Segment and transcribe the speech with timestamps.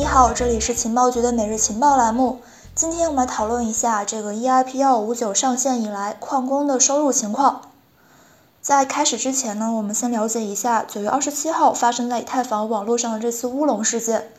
[0.00, 2.40] 你好，这里是情报局的每日情报栏目。
[2.74, 7.60] 今天我们来讨论一下这个 EIP 幺五九上线以来矿工的收入情况。
[8.62, 14.32] 在开始之前呢，我们先了解一下九月二十七号发生在以太坊网络上的这次乌龙事件。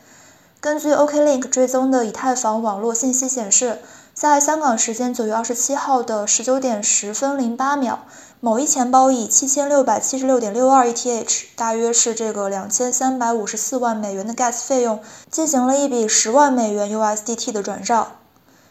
[0.60, 3.78] 根据 OKLink 追踪的以太坊网络信息显示，
[4.14, 8.00] 在香港时间九月二十七号的十九点十分零八秒。
[8.40, 18.16] 某一钱包以七千六百七十六点六二 ETH，大约是这个两千三百五十四万美元的 Gas 费用，进行了一笔十万美元 USDT 的转账。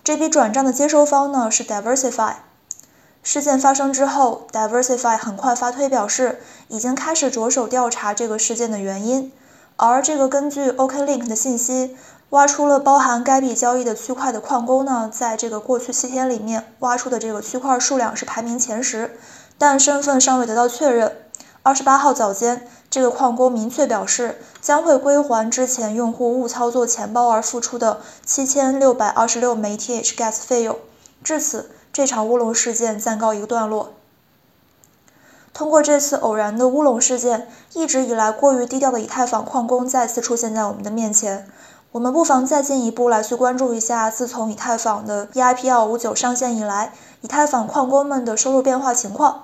[0.03, 2.33] 这笔转账的接收方呢是 Diversify。
[3.23, 9.31] 事件发生之后，Diversify 很快发推表示，已经开始着手调查这个事件的原因。
[9.77, 11.95] 而这个根据 OKLink 的信息，
[12.31, 19.17] 挖出了包含该笔交易的区块的矿工呢，在这个过去七天里面挖出的这个区块数量是排名前十。
[19.57, 21.15] 但身份尚未得到确认。
[21.61, 30.77] 二十八号早间，这个矿工明确表示将会归还之前用户误操作钱包而付出的七千六百二十六枚 TH gas 费用。
[31.23, 33.93] 至此，这场乌龙事件暂告一个段落。
[35.53, 41.47] 通过这次偶然的乌龙事件，一直以来过于低调的以太坊矿工再次出现在我们的面前。
[41.93, 49.43] 我们不妨再进一步来去关注一下，自从以太坊的 EIP 二五九上线以来，以太坊矿工们的收入变化情况。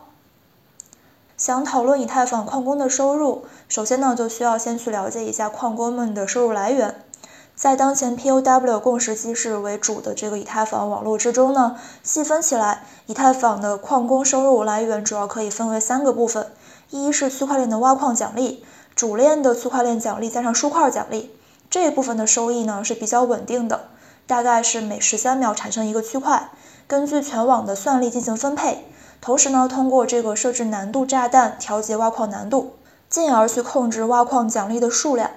[1.35, 7.03] 想讨论以太坊矿工的收入，首先呢就需要先去了解一下矿工们的收入来源。
[7.53, 16.49] 在当前 POW 共识机制为主的这个以太坊网络之中呢，细分起来，以太坊的矿工收入来源主要可以分为三个部分：
[16.91, 18.63] 一是区块链的挖矿奖励，
[18.95, 21.31] 主链的区块链奖励加上书块奖励，
[21.69, 23.89] 这一部分的收益呢是比较稳定的，
[24.25, 26.49] 大概是每十三秒产生一个区块，
[26.87, 28.85] 根据全网的算力进行分配。
[29.19, 32.73] 同时呢，通过这个设置难度炸弹调节挖矿难度，
[33.09, 35.31] 进而去控制挖矿奖励的数量。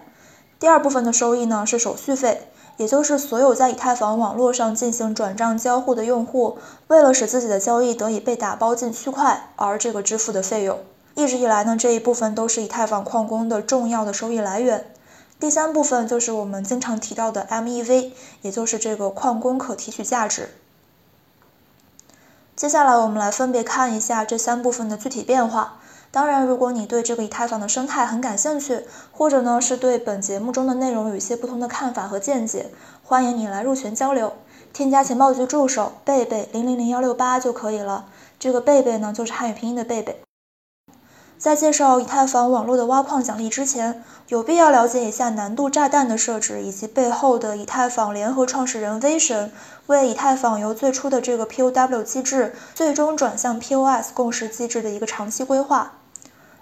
[0.58, 10.78] 第二部分的收益呢是手续费，也就是所有在以太坊网络上进行转账交互的用户，为了使自己的交易得以被打包进区块而这个支付的费用。
[11.14, 14.92] 一直以来呢，这一部分都是以太坊矿工的重要的收益来源。
[15.40, 18.12] 第三部分就是我们经常提到的 MEV，
[18.42, 20.50] 也就是这个矿工可提取价值。
[22.54, 25.78] 接下来我们来分别看一下这三部分的具体变化。
[26.10, 32.70] 当然，如果你对这个以太坊的生态很感兴趣，或者呢是对本节目中的内容有一些不同的看法和见解，
[33.02, 34.34] 欢迎你来入群交流。
[34.72, 38.06] 添加情报局助手贝贝零零零幺六八就可以了。
[38.38, 40.20] 这个贝贝呢就是汉语拼音的贝贝。
[41.40, 49.50] 在介绍以太坊网络的挖矿奖励之前，有必要了解一下难度炸弹的设置以及背后的以太坊联合创始人 V 神
[49.86, 55.92] 为以太坊由最初的这个 POW 机制最终转向 POS 共识机制的一个长期规划。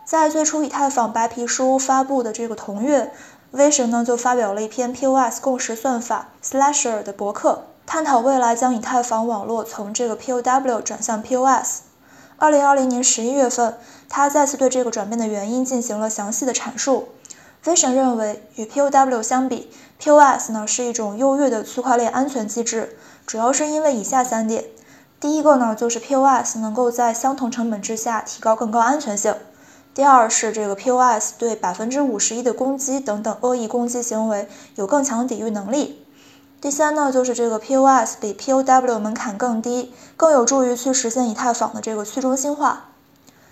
[0.04, 3.12] 在最初以太坊白皮书发布的这个同月
[3.50, 11.87] ，，V 神呢就发表了一篇 POS 共识算法 Slasher 的博客，探讨未来将以太坊网络从这个 POW 转向 POS。
[12.40, 13.74] 二零二零年十一月份，
[14.08, 17.08] 他再次对这个转变的原因进行了详细的阐述。
[17.64, 19.68] Vision 认为，与 POW 相比
[19.98, 22.96] ，POS 呢是一种优越的区块链安全机制，
[23.26, 24.66] 主要是因为以下三点：
[25.18, 29.32] 第一个呢，就是 POS 能够在相同成本之下提高更高安全性；
[29.92, 36.06] 第二是这个 POS 对百分之五十一的攻击等等恶意攻击行为有更强抵御能力。
[36.60, 42.86] 第三呢，就是这个 POS 比 POW 门槛更低，更有助于去实现以太坊的这个去中心化。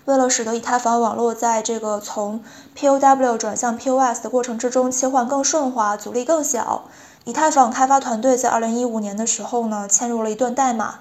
[0.06, 2.42] 为了使得以太坊网络在这个从
[2.76, 6.86] POW 转向 POS 的过程之中切换更顺滑，阻力更小，
[7.24, 10.96] 以太坊开发团队在2015年的时候呢，嵌入了一段代码，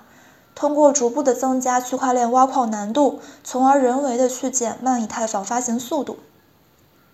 [0.54, 6.20] 通过逐步的增加区块链挖矿难度，从而人为的去减慢以太坊发行速度。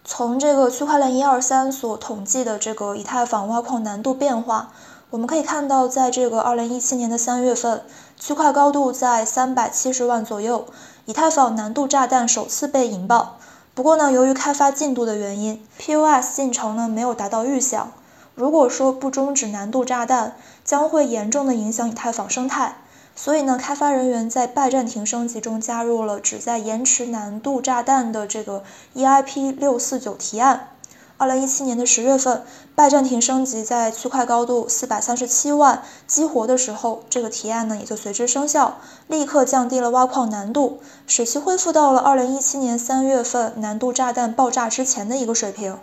[0.04, 4.72] 从这个区块链一二三所统计的这个以太坊挖矿难度变化，
[5.12, 7.84] 我们可以看到，在这个二零一七年的三月份，
[8.18, 10.66] 区块高度在三百七十万左右，
[11.06, 13.38] 以太坊难度炸弹首次被引爆。
[13.74, 17.92] 不过呢，由于开发进度的原因，POS 进程呢没有达到预想。
[18.34, 22.78] 如果说不终止难度炸弹，将会严重的影响以太坊生态。
[23.16, 28.64] 所以呢，开发人员在拜占庭升级中加入了旨在延迟难度炸弹的这个
[28.96, 30.70] EIP 六四九提案。
[31.18, 32.44] 二零一七年的十月份，
[32.74, 45.78] 拜占庭升级在区块高度四百三十七万激活的时候，这个提案呢也就随之生效，立刻降低了挖矿难度，使其恢复到了二零一七年三月份难度炸弹爆炸之前的一个水平。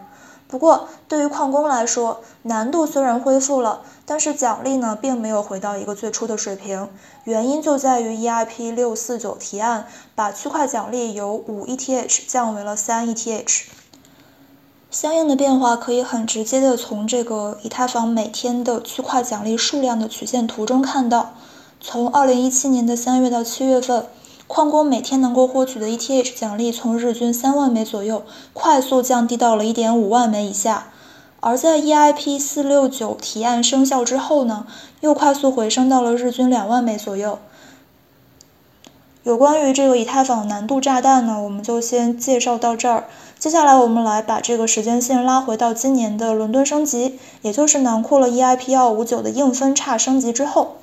[0.48, 6.88] 不过，对于矿工来说，难度虽然恢复了，但是奖励呢并没有回到一个最初的水平。
[7.24, 13.64] 原因就在于 EIP 六四九提案把区块奖励由五 ETH 降为了三 ETH。
[14.90, 21.34] 相应的变化可以很直接的从这个以太坊每天的区块奖励数量的曲线图中看到。
[21.80, 24.06] 从2017年的3月到7月份，
[24.48, 28.22] 矿工每天能够获取的 ETH 奖励从日均3万枚左右，
[28.54, 30.88] 快速降低到了1.5万枚以下。
[31.40, 34.66] 而在 EIP 469提案生效之后呢，
[35.00, 37.38] 又快速回升到了日均2万枚左右。
[39.22, 43.04] 有关于这个以太坊难度炸弹呢，我们就先介绍到这儿。
[43.38, 50.76] 接下来我们来把这个时间线拉回到今年的伦敦升级，也就是囊括了 EIP 259的硬分叉升级之后。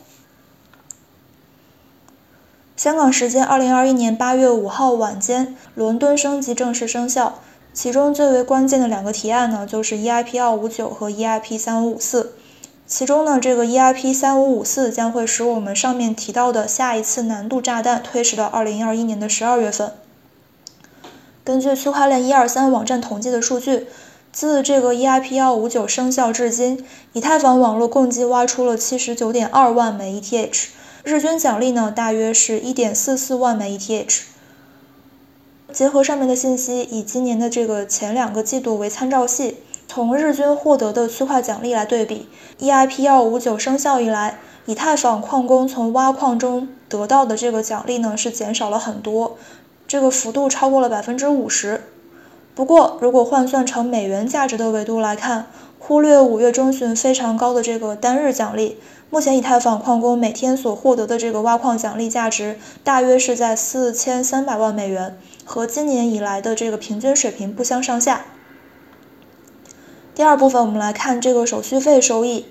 [2.85, 7.39] 香港时间2021年8月5号晚间，伦敦升级正式生效。
[7.73, 12.27] 其中最为关键的两个提案呢，就是 EIP 259和 EIP 3554。
[12.85, 19.91] 其中呢，这个 EIP 3554将会使我们上面提到的下一次难度炸弹推迟到2021年的12月份。
[21.43, 23.88] 根据区块链123网站统计的数据，
[24.31, 30.67] 自这个 EIP 259生效至今，以太坊网络共计挖出了79.2万枚 ETH，
[31.05, 34.23] 日均奖励呢大约是1.44万枚 ETH。
[35.71, 39.57] 结合上面的信息，以今年的这个前两个季度为参照系。
[39.87, 42.27] 从日均获得的区块奖励来对比
[42.59, 49.37] ，EIP 幺五九生效以来，以太坊矿工从挖矿中得到的这个奖励呢是减少了很多，
[49.87, 51.83] 这个幅度超过了百分之五十。
[52.55, 55.47] 不过，如果换算成美元价值的维度来看，
[55.77, 58.77] 忽略五月中旬非常高的这个单日奖励，
[59.09, 68.25] 目前以太坊矿工每天所获得的这个挖矿奖励价值大约是在四千三百万美元，和今年以来的这个平均水平不相上下。
[70.15, 72.45] 第二部分，我们来看这个手续费收益。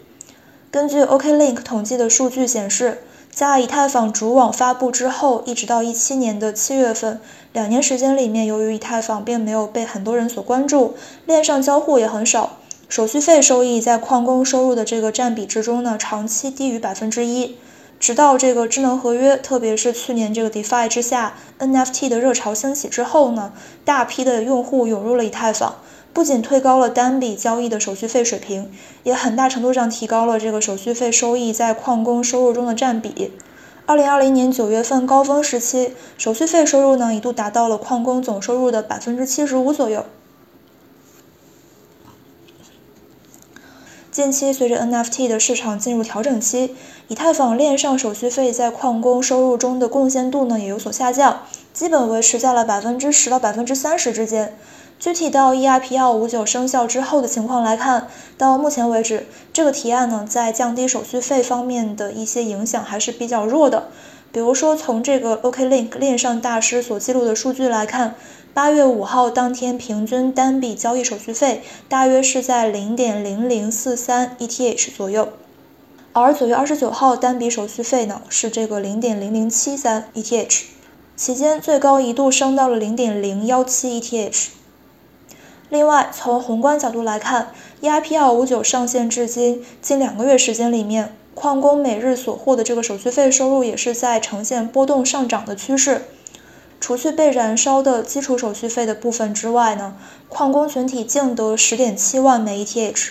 [0.75, 2.99] 根据 OKLink 统计的数据显示，
[3.31, 7.21] 在以太坊主网发布之后，一直到一七年的七月份，
[7.53, 17.57] 两年时间里面，由于以太坊并没有被很多人所关注，链上交互也很少，手续费收益在矿工收入的这个占比之中呢，长期低于百分之一。
[18.05, 25.77] 直到这个智能合约，特别是去年这个 DeFi 之下 NFT 的热潮兴起之后呢，大批的用户涌入了以太坊。
[26.13, 28.71] 不仅推高了单笔交易的手续费水平，
[29.05, 33.33] 也很大程度上提高了这个手续费收益在矿工收入中的占比。
[33.87, 40.05] 二零二零年九月份高峰时期，手续费收入呢一度达到了矿工总收入的百分之七十五左右。
[44.15, 46.77] 近期随着 NFT 的市场进入调整期，
[47.09, 51.41] 以太坊链上手续费在矿工收入中的贡献度呢也有所下降，
[51.73, 54.57] 基本维持在了百分之十到百分之三十之间。
[55.01, 58.07] 具体到 EIP 二五九生效之后的情况来看，
[58.39, 63.89] 到目前为止，这个提案呢在降低手续费方面的一些影响还是比较弱的。
[64.35, 68.17] 比如说，从这个 OKLink 链上大师所记录的数据来看，
[68.53, 75.29] 八月五号当天平均单笔交易手续费大约是在零点零零四三 ETH 左右，
[76.13, 80.63] 而九月二十九号单笔手续费呢是这个零点零零七三 ETH，
[81.15, 84.49] 期间最高一度升到了零点零幺七 ETH。
[85.75, 87.49] 另外，从宏观角度来看
[87.83, 96.03] ，EIP 二五九上线至今近两个月时间里面，矿工每日所获的这个手续费收入也是在呈现波动上涨的趋势。
[96.79, 99.97] 除去被燃烧的基础手续费的部分之外呢，
[100.29, 103.09] 矿工群体净得十点七万枚 ETH。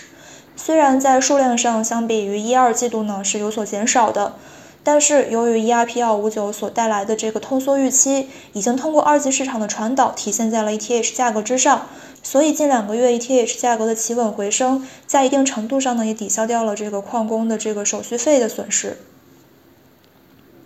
[0.55, 4.35] 虽然在数量上相比于一二季度呢是有所减少的。
[4.85, 11.87] 但是，由于 EIP 二五九所带来的这个通缩预期，已经通过二级市场的传导体现在了 ETH 价格之上，
[12.21, 18.97] 所以近两个月 ETH 价格的企稳回升，在一定程度上呢，也抵消掉了这个矿工的这个手续费的损失。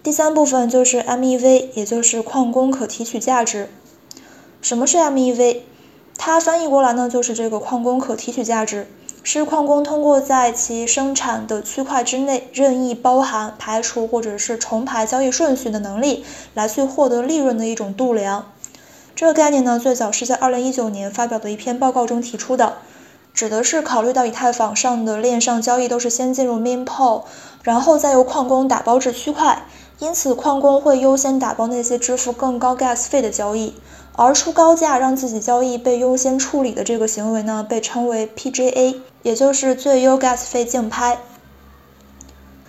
[0.02, 3.70] 第三部分就是 MEV，也就是矿工可提取价值。
[4.62, 5.60] 什么是 MEV？
[6.18, 8.88] 它翻译过来呢，就是这个矿工可提取价值。
[9.24, 18.52] 是矿工通过在其生产的区块之内任意包含、排除或者是重排交易顺序的能力，来去获得利润的一种度量。
[19.16, 22.78] 这个概念呢，最早是在二零一九年发表的一篇报告中提出的，
[23.34, 27.24] 指的是考虑到以太坊上的链上交易都是先进入 Mempool，
[27.64, 29.66] 然后再由矿工打包至区块，
[30.00, 33.74] 因此矿工会优先打包那些支付更高 Gas 费的交易。
[34.18, 41.20] 而出高价让自己交易被优先处理的这个行为呢，被称为 PGA，也就是最优 gas 费竞拍。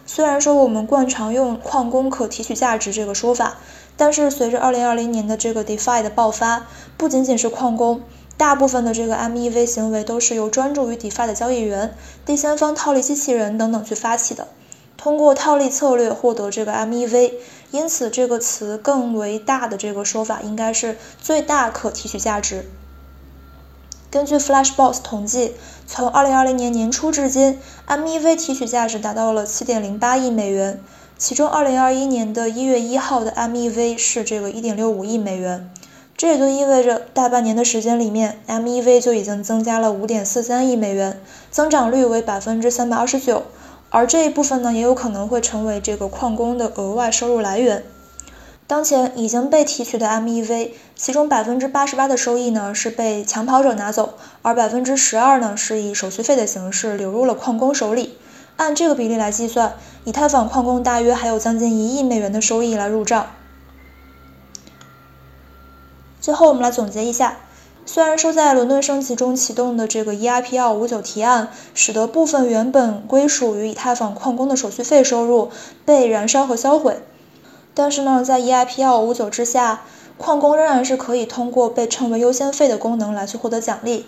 [0.04, 3.56] 虽然说我们惯常用矿工可提取价值这个说法，
[3.96, 6.66] 但是随着2020年的这个 DeFi 的爆发，
[6.98, 8.02] 不仅仅是矿工，
[8.36, 11.94] 大部分的这个 MEV 行为都是由专注于 DeFi 的交易员、
[12.26, 14.48] 第三方套利机器人等等去发起的。
[14.98, 17.34] 通过套利策略获得这个 MEV，
[17.70, 22.66] 因此这个词更为大的这个说法应该是最大可提取价值。
[24.10, 25.54] 根据 Flashbox 统计，
[25.86, 30.80] 从2020年年初至今，MEV 提取价值达到了7.08亿美元，
[31.16, 35.70] 其中2021年的一月一号的 MEV 是这个1.65亿美元。
[36.16, 41.20] 这也就意味着，大半年的时间里面，MEV 就已经增加了5.43亿美元，
[41.52, 43.44] 增长率为百分之三百二十九。
[43.90, 47.84] 而这一部分呢，也有可能会成为这个矿工的额外收入来源。
[48.66, 58.18] 当前已经被提取的 MEV，其中百分之八十八的收益呢是被抢跑者拿走，而百分之十二呢是以手续费的形式流入了矿工手里。
[58.56, 63.26] 按这个比例来计算，以太坊矿工大约还有将近一亿美元的收益来入账。
[66.20, 67.38] 最后，我们来总结一下。
[67.90, 75.50] 虽然说在伦敦升级中启动的这个 EIP 二五九提案，使得部分原本归属于以太坊矿工的手续费收入
[75.86, 77.00] 被燃烧和销毁，
[77.72, 79.84] 但是呢，在 EIP 二五九之下，
[80.18, 84.04] 矿工仍然是可以通过被称为优先费的功能来去获得奖励。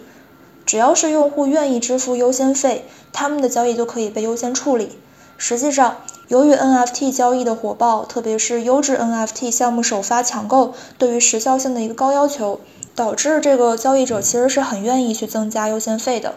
[0.66, 2.84] 只要是用户愿意支付优先费，
[3.14, 4.98] 他们的交易就可以被优先处理。
[5.38, 5.96] 实际上，
[6.30, 12.60] 由于 NFT 交易的火爆，特别是优质 NFT 项目首发抢购对于时效性的一个高要求，
[12.94, 16.36] 导致这个交易者其实是很愿意去增加优先费的。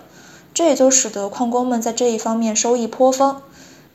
[0.51, 3.43] 这也就使得矿工们在这一方面收益颇丰。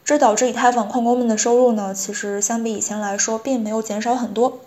[0.04, 4.60] 这导致以太坊矿工们的收入呢，其实相比以前来说，并没有减少很多。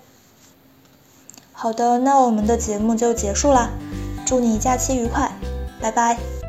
[1.54, 3.70] 好的，那我们的节目就结束啦，
[4.26, 5.32] 祝你假期愉快，
[5.80, 6.41] 拜拜。